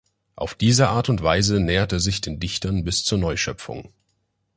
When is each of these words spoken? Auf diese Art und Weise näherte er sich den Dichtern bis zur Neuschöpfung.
Auf 0.35 0.55
diese 0.55 0.89
Art 0.89 1.09
und 1.09 1.21
Weise 1.21 1.59
näherte 1.59 1.97
er 1.97 1.99
sich 1.99 2.21
den 2.21 2.39
Dichtern 2.39 2.83
bis 2.83 3.03
zur 3.03 3.19
Neuschöpfung. 3.19 3.93